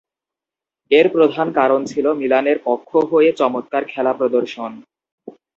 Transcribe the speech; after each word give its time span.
এর 0.91 1.07
প্রধান 1.09 1.47
কারণ 1.51 1.81
ছিল 1.85 2.05
মিলানের 2.13 2.57
পক্ষ 2.65 2.89
হয়ে 3.11 3.29
চমৎকার 3.39 3.83
খেলা 3.85 4.13
প্রদর্শন। 4.13 4.71